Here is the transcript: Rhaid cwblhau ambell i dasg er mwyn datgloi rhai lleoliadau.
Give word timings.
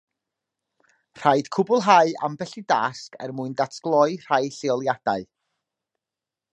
Rhaid 1.23 1.49
cwblhau 1.57 2.13
ambell 2.29 2.55
i 2.63 2.65
dasg 2.75 3.21
er 3.27 3.35
mwyn 3.41 3.55
datgloi 3.61 4.19
rhai 4.25 4.43
lleoliadau. 4.57 5.31